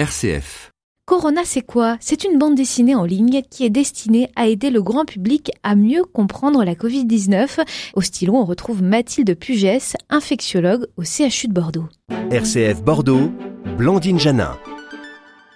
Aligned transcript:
RCF. 0.00 0.70
Corona, 1.04 1.42
c'est 1.44 1.60
quoi? 1.60 1.98
C'est 2.00 2.24
une 2.24 2.38
bande 2.38 2.54
dessinée 2.54 2.94
en 2.94 3.04
ligne 3.04 3.42
qui 3.50 3.66
est 3.66 3.70
destinée 3.70 4.30
à 4.34 4.46
aider 4.46 4.70
le 4.70 4.80
grand 4.80 5.04
public 5.04 5.50
à 5.62 5.76
mieux 5.76 6.04
comprendre 6.04 6.64
la 6.64 6.72
Covid-19. 6.72 7.60
Au 7.92 8.00
stylo, 8.00 8.34
on 8.34 8.46
retrouve 8.46 8.82
Mathilde 8.82 9.38
Pugès, 9.38 9.98
infectiologue 10.08 10.86
au 10.96 11.02
CHU 11.02 11.48
de 11.48 11.52
Bordeaux. 11.52 11.84
RCF 12.30 12.82
Bordeaux, 12.82 13.30
Blandine 13.76 14.18
Janin. 14.18 14.56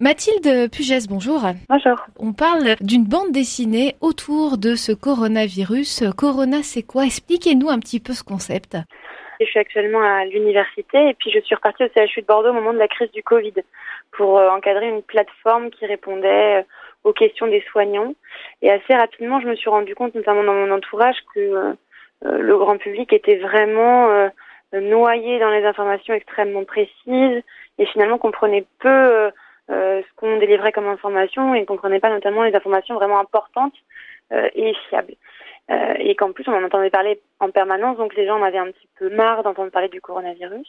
Mathilde 0.00 0.70
Pugès, 0.70 1.06
bonjour. 1.08 1.40
Bonjour. 1.70 1.96
On 2.18 2.34
parle 2.34 2.76
d'une 2.82 3.04
bande 3.04 3.32
dessinée 3.32 3.96
autour 4.02 4.58
de 4.58 4.74
ce 4.74 4.92
coronavirus. 4.92 6.04
Corona, 6.14 6.58
c'est 6.62 6.82
quoi? 6.82 7.06
Expliquez-nous 7.06 7.70
un 7.70 7.78
petit 7.78 8.00
peu 8.00 8.12
ce 8.12 8.22
concept. 8.22 8.76
Je 9.40 9.44
suis 9.44 9.58
actuellement 9.58 10.02
à 10.02 10.24
l'université 10.24 11.08
et 11.08 11.14
puis 11.14 11.30
je 11.30 11.40
suis 11.40 11.54
repartie 11.54 11.84
au 11.84 11.88
CHU 11.88 12.22
de 12.22 12.26
Bordeaux 12.26 12.50
au 12.50 12.54
moment 12.54 12.72
de 12.72 12.78
la 12.78 12.88
crise 12.88 13.10
du 13.12 13.22
Covid 13.22 13.54
pour 14.12 14.38
euh, 14.38 14.48
encadrer 14.48 14.88
une 14.88 15.02
plateforme 15.02 15.70
qui 15.70 15.86
répondait 15.86 16.60
euh, 16.60 16.62
aux 17.04 17.12
questions 17.12 17.46
des 17.46 17.62
soignants. 17.70 18.14
Et 18.62 18.70
assez 18.70 18.94
rapidement, 18.94 19.40
je 19.40 19.46
me 19.46 19.54
suis 19.54 19.68
rendu 19.68 19.94
compte, 19.94 20.14
notamment 20.14 20.42
dans 20.42 20.54
mon 20.54 20.70
entourage, 20.70 21.16
que 21.34 21.40
euh, 21.40 21.74
le 22.22 22.56
grand 22.56 22.78
public 22.78 23.12
était 23.12 23.36
vraiment 23.36 24.30
noyé 24.72 25.38
dans 25.38 25.50
les 25.50 25.64
informations 25.64 26.14
extrêmement 26.14 26.64
précises 26.64 27.42
et 27.78 27.86
finalement 27.86 28.16
comprenait 28.16 28.64
peu 28.80 29.30
ce 29.68 30.14
qu'on 30.16 30.38
délivrait 30.38 30.72
comme 30.72 30.88
information 30.88 31.54
et 31.54 31.60
ne 31.60 31.66
comprenait 31.66 32.00
pas 32.00 32.08
notamment 32.08 32.42
les 32.42 32.54
informations 32.54 32.94
vraiment 32.94 33.20
importantes 33.20 33.74
et 34.32 34.74
fiables. 34.88 35.14
Euh, 35.68 35.94
et 35.98 36.14
qu'en 36.14 36.30
plus 36.30 36.44
on 36.46 36.52
en 36.52 36.62
entendait 36.62 36.90
parler 36.90 37.20
en 37.40 37.50
permanence, 37.50 37.96
donc 37.96 38.14
les 38.14 38.24
gens 38.24 38.38
en 38.38 38.42
avaient 38.44 38.58
un 38.58 38.70
petit 38.70 38.88
peu 39.00 39.10
marre 39.10 39.42
d'entendre 39.42 39.72
parler 39.72 39.88
du 39.88 40.00
coronavirus. 40.00 40.68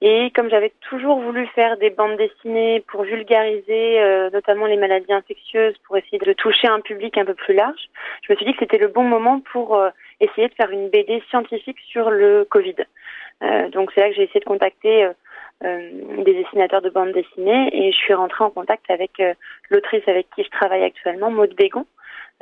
Et 0.00 0.30
comme 0.30 0.48
j'avais 0.48 0.72
toujours 0.88 1.20
voulu 1.20 1.46
faire 1.48 1.76
des 1.76 1.90
bandes 1.90 2.16
dessinées 2.16 2.82
pour 2.88 3.02
vulgariser 3.02 4.00
euh, 4.00 4.30
notamment 4.30 4.64
les 4.64 4.78
maladies 4.78 5.12
infectieuses, 5.12 5.76
pour 5.86 5.98
essayer 5.98 6.18
de 6.18 6.32
toucher 6.32 6.68
un 6.68 6.80
public 6.80 7.18
un 7.18 7.26
peu 7.26 7.34
plus 7.34 7.52
large, 7.52 7.90
je 8.22 8.32
me 8.32 8.36
suis 8.36 8.46
dit 8.46 8.52
que 8.52 8.60
c'était 8.60 8.78
le 8.78 8.88
bon 8.88 9.04
moment 9.04 9.40
pour 9.52 9.76
euh, 9.76 9.90
essayer 10.20 10.48
de 10.48 10.54
faire 10.54 10.70
une 10.70 10.88
BD 10.88 11.22
scientifique 11.28 11.78
sur 11.86 12.10
le 12.10 12.46
Covid. 12.48 12.76
donc 13.72 13.92
c'est 13.94 14.00
là 14.00 14.08
que 14.08 14.14
j'ai 14.14 14.22
essayé 14.22 14.40
de 14.40 14.46
contacter 14.46 15.10
des 15.60 16.34
dessinateurs 16.34 16.80
de 16.80 16.88
bandes 16.88 17.12
dessinées 17.12 17.68
et 17.72 17.92
je 17.92 17.96
suis 17.96 18.14
rentrée 18.14 18.44
en 18.44 18.50
contact 18.50 18.90
avec 18.90 19.20
l'autrice 19.68 20.06
avec 20.06 20.28
qui 20.34 20.44
je 20.44 20.50
travaille 20.50 20.84
actuellement, 20.84 21.30
Maud 21.30 21.54
Bégon, 21.54 21.84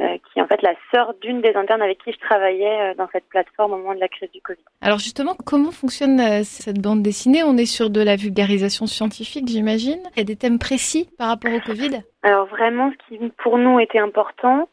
euh, 0.01 0.17
qui 0.17 0.39
est 0.39 0.43
en 0.43 0.47
fait 0.47 0.63
la 0.63 0.75
sœur 0.91 1.13
d'une 1.21 1.43
des 1.43 1.55
internes 1.55 1.83
avec 1.83 2.03
qui 2.03 2.13
je 2.13 2.19
travaillais 2.19 2.81
euh, 2.81 2.95
dans 2.95 3.09
cette 3.13 3.29
plateforme 3.29 3.75
au 3.75 3.77
moment 3.77 3.95
de 3.95 4.01
la 4.01 4.09
crise 4.09 4.31
du 4.31 4.41
Covid. 4.41 4.63
Alors 4.81 4.99
justement, 4.99 5.37
comment 5.45 5.71
fonctionne 5.71 6.19
euh, 6.19 6.41
cette 6.45 6.81
bande 6.81 7.03
dessinée? 7.03 7.43
On 7.43 7.59
est 7.59 7.67
sur 7.67 7.91
de 7.91 8.01
la 8.01 8.17
vulgarisation 8.17 8.87
scientifique, 8.87 9.47
j'imagine. 9.49 10.01
Il 10.17 10.19
y 10.19 10.23
a 10.23 10.25
des 10.25 10.37
thèmes 10.37 10.59
précis 10.59 11.11
par 11.19 11.29
rapport 11.29 11.53
au 11.53 11.61
Covid? 11.61 12.01
Alors 12.23 12.47
vraiment, 12.47 12.91
ce 12.91 13.17
qui 13.17 13.33
pour 13.43 13.59
nous 13.59 13.81
était 13.81 13.99
important, 13.99 14.67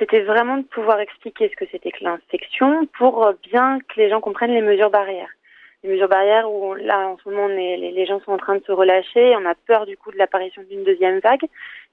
c'était 0.00 0.22
vraiment 0.22 0.56
de 0.56 0.64
pouvoir 0.64 0.98
expliquer 0.98 1.48
ce 1.50 1.56
que 1.56 1.70
c'était 1.70 1.92
que 1.92 2.02
l'infection 2.02 2.86
pour 2.98 3.32
bien 3.48 3.78
que 3.78 4.00
les 4.00 4.10
gens 4.10 4.20
comprennent 4.20 4.54
les 4.54 4.60
mesures 4.60 4.90
barrières 4.90 5.30
les 5.84 5.90
mesures 5.90 6.08
barrières 6.08 6.50
où 6.50 6.74
là 6.74 7.08
en 7.08 7.18
ce 7.18 7.28
moment 7.28 7.44
on 7.44 7.58
est, 7.58 7.76
les, 7.76 8.06
gens 8.06 8.18
sont 8.20 8.32
en 8.32 8.38
train 8.38 8.56
de 8.56 8.64
se 8.64 8.72
relâcher, 8.72 9.36
on 9.36 9.44
a 9.44 9.54
peur 9.54 9.86
du 9.86 9.96
coup 9.96 10.10
de 10.10 10.16
l'apparition 10.16 10.62
d'une 10.68 10.82
deuxième 10.82 11.20
vague. 11.20 11.44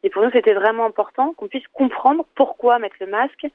Et 0.03 0.09
pour 0.09 0.23
nous 0.23 0.31
c'était 0.31 0.53
vraiment 0.53 0.85
important 0.85 1.33
qu'on 1.33 1.47
puisse 1.47 1.67
comprendre 1.73 2.25
pourquoi 2.35 2.79
mettre 2.79 2.95
le 2.99 3.07
masque, 3.07 3.47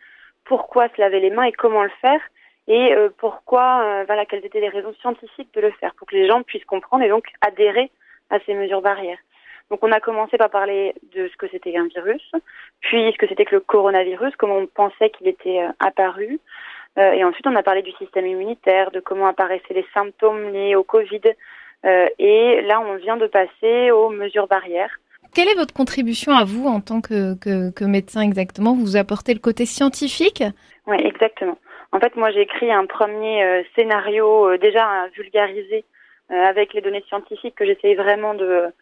pourquoi 0.44 0.88
se 0.88 1.00
laver 1.00 1.20
les 1.20 1.30
mains 1.30 1.44
et 1.44 1.52
comment 1.52 1.82
le 1.82 1.90
faire 2.00 2.20
et 2.68 2.94
euh, 2.94 3.10
pourquoi 3.18 3.82
euh, 3.84 4.04
voilà 4.06 4.26
quelles 4.26 4.44
étaient 4.44 4.60
les 4.60 4.68
raisons 4.68 4.94
scientifiques 5.00 5.52
de 5.54 5.60
le 5.60 5.70
faire 5.72 5.94
pour 5.94 6.06
que 6.06 6.16
les 6.16 6.26
gens 6.26 6.42
puissent 6.42 6.64
comprendre 6.64 7.04
et 7.04 7.08
donc 7.08 7.26
adhérer 7.40 7.90
à 8.30 8.38
ces 8.40 8.54
mesures 8.54 8.82
barrières. 8.82 9.18
Donc 9.70 9.80
on 9.82 9.92
a 9.92 10.00
commencé 10.00 10.36
par 10.36 10.50
parler 10.50 10.94
de 11.14 11.28
ce 11.28 11.36
que 11.36 11.48
c'était 11.48 11.76
un 11.76 11.86
virus, 11.86 12.32
puis 12.80 13.12
ce 13.12 13.18
que 13.18 13.26
c'était 13.26 13.44
que 13.44 13.56
le 13.56 13.60
coronavirus, 13.60 14.34
comment 14.36 14.58
on 14.58 14.66
pensait 14.66 15.10
qu'il 15.10 15.28
était 15.28 15.60
euh, 15.60 15.72
apparu, 15.80 16.40
euh, 16.98 17.12
et 17.12 17.24
ensuite, 17.24 17.46
on 17.46 17.56
a 17.56 17.62
parlé 17.62 17.82
du 17.82 17.92
système 17.92 18.26
immunitaire, 18.26 18.90
de 18.90 19.00
comment 19.00 19.26
apparaissaient 19.26 19.74
les 19.74 19.86
symptômes 19.92 20.52
liés 20.52 20.76
au 20.76 20.84
Covid. 20.84 21.20
Euh, 21.84 22.08
et 22.18 22.62
là, 22.62 22.80
on 22.80 22.96
vient 22.96 23.16
de 23.16 23.26
passer 23.26 23.90
aux 23.90 24.08
mesures 24.08 24.46
barrières. 24.46 24.98
Quelle 25.36 25.48
est 25.48 25.54
votre 25.54 25.74
contribution 25.74 26.32
à 26.32 26.44
vous 26.44 26.66
en 26.66 26.80
tant 26.80 27.02
que, 27.02 27.84
médecin 27.84 28.22
exactement? 28.22 28.74
Vous 28.74 28.96
apportez 28.96 29.34
le 29.34 29.38
côté 29.38 29.66
scientifique? 29.66 30.42
Oui, 30.86 30.96
exactement. 30.98 31.58
En 31.92 32.00
fait, 32.00 32.16
moi, 32.16 32.30
j'ai 32.30 32.40
écrit 32.40 32.72
un 32.72 32.86
premier 32.86 33.44
euh, 33.44 33.62
scénario 33.74 34.56
déjà 34.56 35.06
vulgarisé 35.14 35.84
avec 36.30 36.72
les 36.72 36.80
données 36.80 37.04
scientifiques 37.06 37.54
que 37.54 37.66
j'essayais 37.66 37.94
vraiment 37.94 38.34
de, 38.34 38.72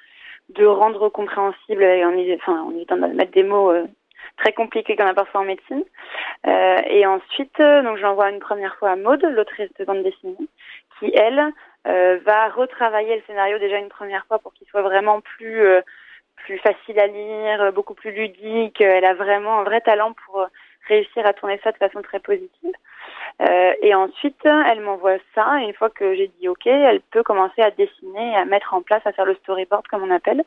rendre 0.64 1.09
compréhensible 1.09 1.82
et 1.82 2.04
en, 2.04 2.14
enfin, 2.37 2.62
en 2.62 2.70
évitant 2.70 2.97
de 2.97 3.06
mettre 3.09 3.32
des 3.32 3.43
mots 3.43 3.72
très 4.37 4.53
compliqué 4.53 4.97
qu'on 4.97 5.06
a 5.06 5.14
parfois 5.14 5.43
en 5.43 5.44
médecine. 5.44 5.84
Euh, 6.47 6.76
et 6.87 7.06
ensuite, 7.06 7.59
euh, 7.60 7.82
donc 7.82 7.98
j'envoie 7.98 8.31
une 8.31 8.41
première 8.41 8.76
fois 8.76 8.91
à 8.91 8.97
Maude, 8.97 9.22
l'autrice 9.22 9.70
de 9.78 9.84
bande 9.84 10.03
dessinée, 10.03 10.37
qui 10.98 11.10
elle 11.14 11.53
euh, 11.87 12.19
va 12.25 12.48
retravailler 12.48 13.16
le 13.16 13.22
scénario 13.26 13.59
déjà 13.59 13.78
une 13.78 13.88
première 13.88 14.26
fois 14.26 14.38
pour 14.38 14.53
qu'il 14.54 14.66
soit 14.69 14.82
vraiment 14.82 15.20
plus 15.20 15.62
plus 16.44 16.59
facile 16.59 16.99
à 17.00 17.06
lire, 17.06 17.72
beaucoup 17.72 17.94
plus 17.94 18.12
ludique. 18.12 18.81
Elle 18.81 19.05
a 19.05 19.15
vraiment 19.15 19.60
un 19.60 19.65
vrai 19.65 19.81
talent 19.81 20.15
pour 20.25 20.47
réussir 20.88 21.27
à 21.27 21.32
tourner 21.32 21.59
ça 21.65 21.72
de 21.72 21.78
façon 21.78 22.03
très 22.03 22.21
positive. 22.21 22.75
Euh, 23.43 23.72
et 23.82 23.94
ensuite, 23.94 24.44
elle 24.44 24.81
m'envoie 24.81 25.16
ça. 25.34 25.60
Et 25.60 25.65
une 25.65 25.75
fois 25.75 25.91
que 25.91 26.15
j'ai 26.15 26.31
dit 26.41 26.49
OK, 26.49 26.66
elle 26.66 27.00
peut 27.00 27.22
commencer 27.22 27.62
à 27.62 27.71
dessiner, 27.71 28.37
à 28.37 28.44
mettre 28.44 28.75
en 28.75 28.82
place, 28.82 29.03
à 29.05 29.12
faire 29.12 29.25
le 29.25 29.34
storyboard 29.37 29.87
comme 29.88 30.03
on 30.03 30.10
appelle. 30.10 30.44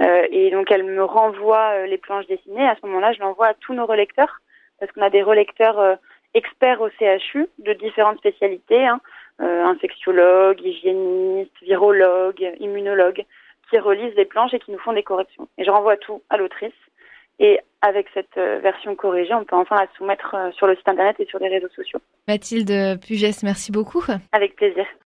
Euh, 0.00 0.26
et 0.30 0.50
donc, 0.50 0.70
elle 0.70 0.84
me 0.84 1.04
renvoie 1.04 1.72
euh, 1.74 1.86
les 1.86 1.98
planches 1.98 2.26
dessinées. 2.26 2.66
À 2.66 2.76
ce 2.80 2.86
moment-là, 2.86 3.12
je 3.12 3.20
l'envoie 3.20 3.48
à 3.48 3.54
tous 3.54 3.74
nos 3.74 3.86
relecteurs 3.86 4.40
parce 4.80 4.90
qu'on 4.92 5.02
a 5.02 5.10
des 5.10 5.22
relecteurs 5.22 5.78
euh, 5.78 5.94
experts 6.34 6.80
au 6.80 6.88
CHU 6.98 7.46
de 7.58 7.72
différentes 7.74 8.18
spécialités, 8.18 8.86
hein, 8.86 9.00
euh, 9.40 9.64
infectiologues, 9.64 10.60
hygiénistes, 10.60 11.52
virologues, 11.62 12.54
immunologues, 12.58 13.24
qui 13.72 13.78
relisent 13.78 14.14
les 14.16 14.26
planches 14.26 14.52
et 14.52 14.58
qui 14.58 14.70
nous 14.70 14.78
font 14.78 14.92
des 14.92 15.02
corrections. 15.02 15.48
Et 15.56 15.64
je 15.64 15.70
renvoie 15.70 15.96
tout 15.96 16.22
à 16.28 16.36
l'autrice. 16.36 16.72
Et 17.38 17.58
avec 17.80 18.06
cette 18.12 18.36
euh, 18.36 18.60
version 18.60 18.94
corrigée, 18.94 19.34
on 19.34 19.44
peut 19.44 19.56
enfin 19.56 19.76
la 19.76 19.88
soumettre 19.96 20.34
euh, 20.34 20.52
sur 20.52 20.66
le 20.66 20.76
site 20.76 20.88
internet 20.88 21.16
et 21.18 21.24
sur 21.24 21.38
les 21.38 21.48
réseaux 21.48 21.70
sociaux. 21.74 21.98
Mathilde 22.28 23.00
Pugès, 23.00 23.42
merci 23.42 23.72
beaucoup. 23.72 24.04
Avec 24.32 24.56
plaisir. 24.56 24.86